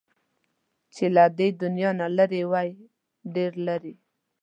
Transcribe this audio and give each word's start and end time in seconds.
چې 0.93 1.05
له 1.15 1.25
دې 1.37 1.47
دنيا 1.61 1.89
نه 1.99 2.07
لرې 2.17 2.41
وای، 2.51 2.69
ډېر 3.35 3.51
لرې 3.67 3.93